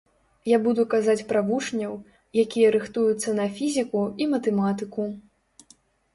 [0.51, 1.93] Я буду казаць пра вучняў,
[2.45, 5.09] якія рыхтуюцца на фізіку і матэматыку.